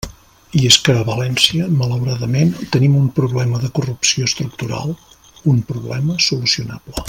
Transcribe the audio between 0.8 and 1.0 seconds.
que